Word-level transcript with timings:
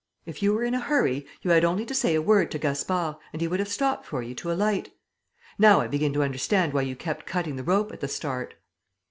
"If 0.25 0.41
you 0.41 0.53
were 0.55 0.63
in 0.63 0.73
a 0.73 0.79
hurry, 0.79 1.27
you 1.43 1.51
had 1.51 1.63
only 1.63 1.85
to 1.85 1.93
say 1.93 2.15
a 2.15 2.23
word 2.23 2.49
to 2.49 2.57
Gaspard 2.57 3.17
and 3.33 3.39
he 3.39 3.47
would 3.47 3.59
have 3.59 3.69
stopped 3.69 4.03
for 4.07 4.23
you 4.23 4.33
to 4.33 4.51
alight. 4.51 4.89
Now 5.59 5.79
I 5.79 5.85
begin 5.87 6.11
to 6.13 6.23
understand 6.23 6.73
why 6.73 6.81
you 6.81 6.95
kept 6.95 7.27
cutting 7.27 7.55
the 7.55 7.63
rope 7.63 7.91
at 7.91 7.99
the 7.99 8.07
start." 8.07 8.55